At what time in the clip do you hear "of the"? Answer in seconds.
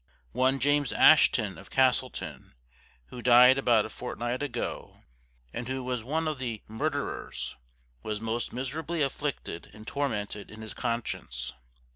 6.27-6.63